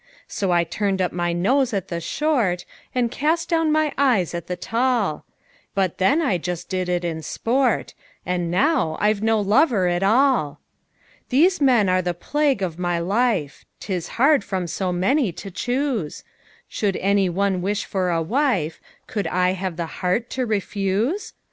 [0.27, 2.65] So I turned up my nose at the short,
[2.95, 5.25] And cast down my eyes at the tall;
[5.75, 7.93] But then I just did it in sport
[8.25, 10.59] And now I've no lover at all!
[11.29, 16.23] These men are the plague of my life: 'Tis hard from so many to choose!
[16.67, 21.33] Should any one wish for a wife, Could I have the heart to refuse?